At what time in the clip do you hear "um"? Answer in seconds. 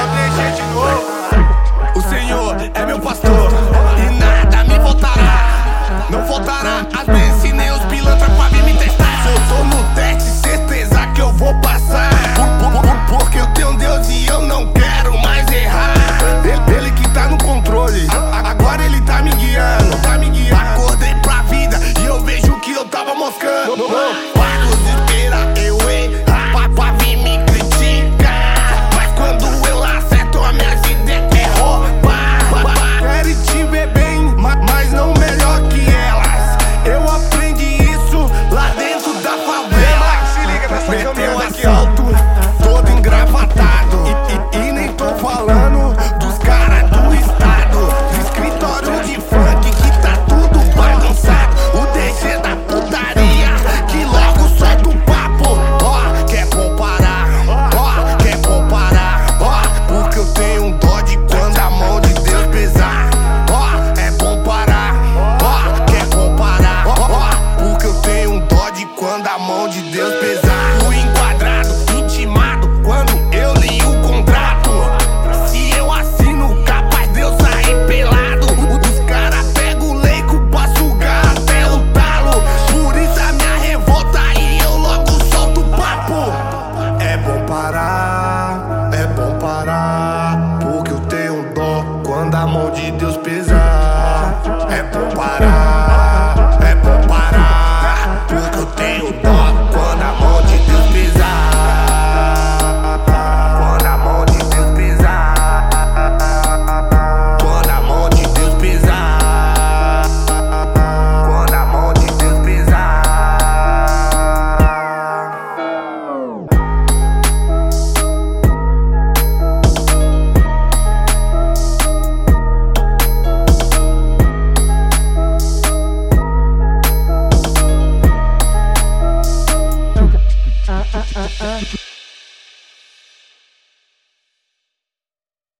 13.70-13.76